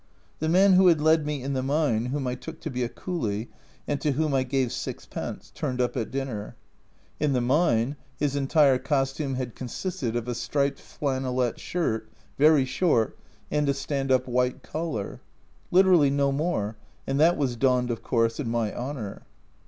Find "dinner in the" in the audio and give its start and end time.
6.09-7.39